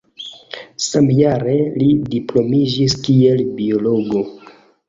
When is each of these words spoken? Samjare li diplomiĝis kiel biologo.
Samjare 0.85 1.53
li 1.83 1.91
diplomiĝis 2.15 2.97
kiel 3.05 3.47
biologo. 3.61 4.25